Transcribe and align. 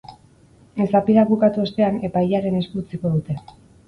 Izapideak 0.85 1.29
bukatu 1.33 1.63
ostean, 1.65 1.99
epailearen 2.09 2.57
esku 2.61 2.81
utziko 2.85 3.13
dute. 3.17 3.37